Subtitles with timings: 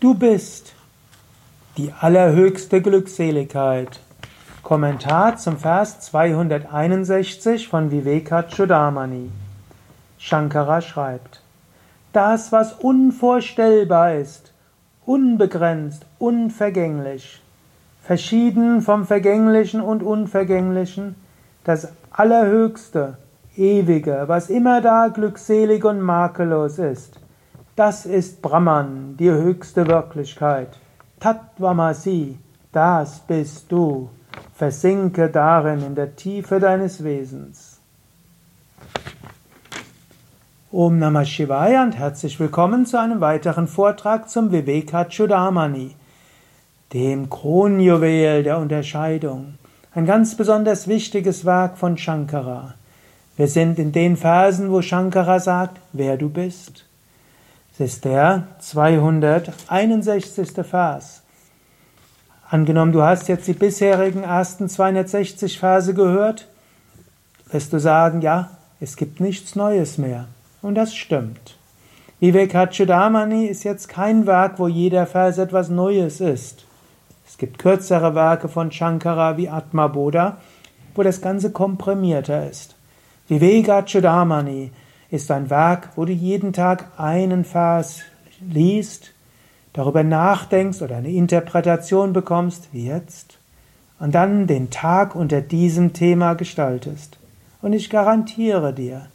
[0.00, 0.72] Du bist
[1.76, 4.00] die allerhöchste Glückseligkeit.
[4.62, 9.28] Kommentar zum Vers 261 von Vivekachudamani.
[10.16, 11.42] Shankara schreibt,
[12.14, 14.54] das, was unvorstellbar ist,
[15.04, 17.42] unbegrenzt, unvergänglich,
[18.02, 21.14] verschieden vom Vergänglichen und Unvergänglichen,
[21.64, 23.18] das Allerhöchste,
[23.54, 27.20] Ewige, was immer da glückselig und makellos ist,
[27.80, 30.78] das ist Brahman, die höchste Wirklichkeit.
[31.18, 32.36] Tattvamasi,
[32.72, 34.10] das bist du.
[34.54, 37.80] Versinke darin in der Tiefe deines Wesens.
[40.70, 45.96] Om Namah Shivaya und herzlich willkommen zu einem weiteren Vortrag zum Vivekachudamani,
[46.92, 49.54] dem Kronjuwel der Unterscheidung.
[49.94, 52.74] Ein ganz besonders wichtiges Werk von Shankara.
[53.38, 56.89] Wir sind in den Versen, wo Shankara sagt, wer du bist.
[57.78, 60.50] Das ist der 261.
[60.68, 61.22] Vers.
[62.48, 66.48] Angenommen, du hast jetzt die bisherigen ersten 260 Verse gehört,
[67.50, 70.26] wirst du sagen, ja, es gibt nichts Neues mehr.
[70.62, 71.56] Und das stimmt.
[72.20, 76.66] Vivekachudamani ist jetzt kein Werk, wo jeder Vers etwas Neues ist.
[77.26, 80.36] Es gibt kürzere Werke von Shankara wie Atma Bodha,
[80.94, 82.74] wo das Ganze komprimierter ist.
[83.28, 84.72] Vivekachudamani
[85.10, 88.00] ist ein Werk, wo du jeden Tag einen Vers
[88.40, 89.12] liest,
[89.72, 93.38] darüber nachdenkst oder eine Interpretation bekommst, wie jetzt,
[93.98, 97.18] und dann den Tag unter diesem Thema gestaltest.
[97.62, 99.06] Und ich garantiere dir,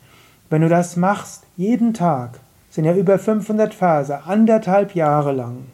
[0.50, 5.66] wenn du das machst, jeden Tag, sind ja über 500 Verse, anderthalb Jahre lang,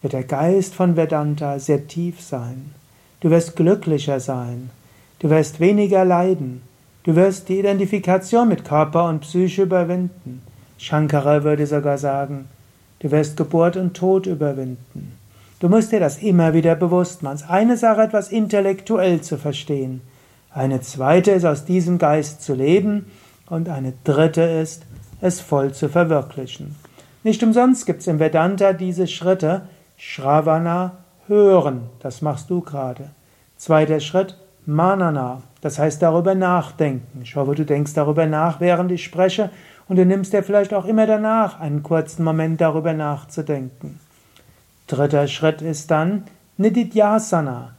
[0.00, 2.74] wird der Geist von Vedanta sehr tief sein.
[3.20, 4.70] Du wirst glücklicher sein.
[5.18, 6.60] Du wirst weniger leiden.
[7.04, 10.42] Du wirst die Identifikation mit Körper und Psyche überwinden.
[10.78, 12.48] Shankara würde sogar sagen,
[13.00, 15.12] du wirst Geburt und Tod überwinden.
[15.60, 17.44] Du musst dir das immer wieder bewusst machen.
[17.48, 20.00] Eine Sache etwas intellektuell zu verstehen.
[20.50, 23.06] Eine zweite ist, aus diesem Geist zu leben.
[23.50, 24.84] Und eine dritte ist,
[25.20, 26.74] es voll zu verwirklichen.
[27.22, 29.62] Nicht umsonst gibt es im Vedanta diese Schritte.
[29.98, 31.82] Shravana, hören.
[32.00, 33.10] Das machst du gerade.
[33.56, 37.20] Zweiter Schritt, Manana, das heißt darüber nachdenken.
[37.22, 39.50] Ich hoffe, du denkst darüber nach, während ich spreche,
[39.88, 44.00] und du nimmst dir vielleicht auch immer danach einen kurzen Moment darüber nachzudenken.
[44.86, 46.24] Dritter Schritt ist dann
[46.56, 47.74] Nididhyasana,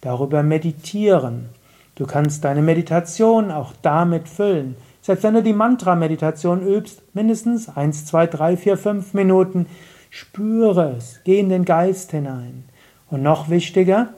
[0.00, 1.50] darüber meditieren.
[1.94, 4.76] Du kannst deine Meditation auch damit füllen.
[5.02, 9.66] Selbst wenn du die Mantra-Meditation übst, mindestens eins, zwei, drei, vier, fünf Minuten,
[10.08, 12.64] spüre es, geh in den Geist hinein.
[13.10, 14.08] Und noch wichtiger,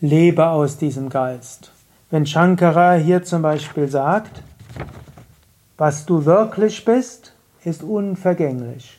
[0.00, 1.72] lebe aus diesem Geist.
[2.10, 4.42] Wenn Shankara hier zum Beispiel sagt,
[5.76, 7.32] was du wirklich bist,
[7.64, 8.98] ist unvergänglich.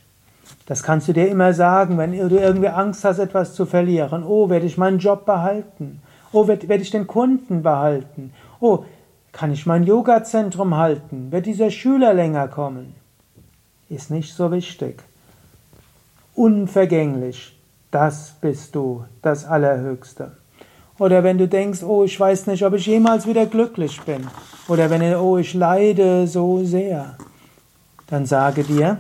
[0.66, 4.24] Das kannst du dir immer sagen, wenn du irgendwie Angst hast, etwas zu verlieren.
[4.24, 6.02] Oh, werde ich meinen Job behalten?
[6.32, 8.34] Oh, werde, werde ich den Kunden behalten?
[8.60, 8.86] Oh,
[9.32, 11.32] kann ich mein Yoga-Zentrum halten?
[11.32, 12.94] Wird dieser Schüler länger kommen?
[13.90, 15.02] Ist nicht so wichtig.
[16.36, 17.58] Unvergänglich,
[17.90, 20.34] das bist du, das Allerhöchste.
[21.00, 24.28] Oder wenn du denkst, oh, ich weiß nicht, ob ich jemals wieder glücklich bin.
[24.68, 27.16] Oder wenn du, oh, ich leide so sehr.
[28.08, 28.98] Dann sage dir,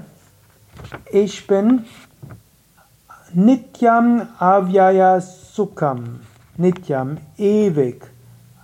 [1.11, 1.85] ich bin
[3.33, 6.21] Nityam Avyaya Sukham.
[6.57, 8.01] Nityam, ewig.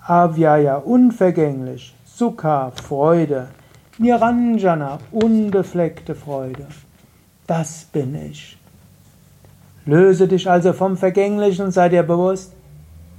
[0.07, 1.93] Avyaya, unvergänglich.
[2.05, 3.49] Sukha, Freude.
[3.97, 6.67] Niranjana, unbefleckte Freude.
[7.47, 8.57] Das bin ich.
[9.85, 12.53] Löse dich also vom Vergänglichen sei dir bewusst,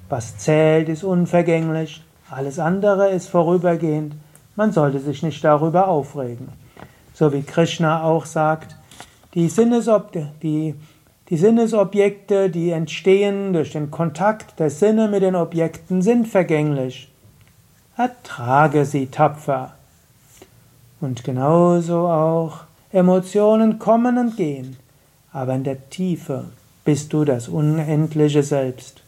[0.08, 4.14] was zählt, ist unvergänglich, alles andere ist vorübergehend,
[4.56, 6.48] man sollte sich nicht darüber aufregen.
[7.14, 8.76] So wie Krishna auch sagt,
[9.34, 10.12] die, Sinnesob
[10.42, 10.74] die,
[11.28, 17.10] die Sinnesobjekte, die entstehen durch den Kontakt der Sinne mit den Objekten, sind vergänglich.
[17.96, 19.74] Ertrage sie tapfer.
[21.00, 22.60] Und genauso auch
[22.92, 24.76] Emotionen kommen und gehen,
[25.32, 26.46] aber in der Tiefe
[26.84, 29.02] bist du das unendliche Selbst.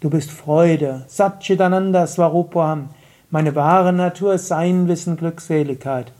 [0.00, 2.88] Du bist Freude, Satchitananda Swarupam.
[3.30, 6.10] Meine wahre Natur Sein, Wissen, Glückseligkeit.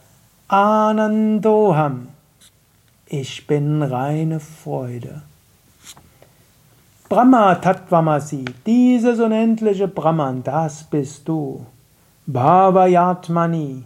[0.49, 2.09] Anandoham.
[3.07, 5.23] Ich bin reine Freude.
[7.09, 11.67] Brahma Tattvamasi, dieses unendliche Brahman, das bist du.
[12.27, 13.83] Bhavayatmani,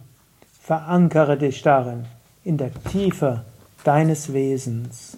[0.60, 2.04] verankere dich darin,
[2.44, 3.44] in der Tiefe
[3.84, 5.16] deines Wesens.